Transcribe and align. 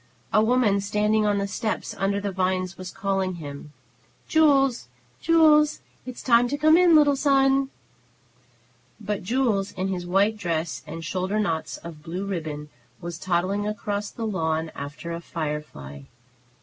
A 0.33 0.41
woman, 0.43 0.81
standing 0.81 1.27
on 1.27 1.37
the 1.37 1.45
steps 1.47 1.93
under 1.95 2.19
the 2.19 2.31
vines, 2.31 2.75
was 2.75 2.89
calling 2.89 3.37
"Jules, 4.27 4.87
Jules, 5.21 5.81
it 6.07 6.15
is 6.15 6.23
time 6.23 6.47
to 6.47 6.57
come 6.57 6.75
in, 6.75 6.95
little 6.95 7.15
son!" 7.15 7.69
But 8.99 9.21
Jules, 9.21 9.71
in 9.73 9.89
his 9.89 10.07
white 10.07 10.37
dress 10.37 10.81
and 10.87 11.05
shoulder 11.05 11.39
knots 11.39 11.77
of 11.77 12.01
blue 12.01 12.25
ribbon, 12.25 12.69
was 12.99 13.19
toddling 13.19 13.67
across 13.67 14.09
the 14.09 14.25
lawn 14.25 14.71
after 14.73 15.11
a 15.11 15.21
firefly. 15.21 16.05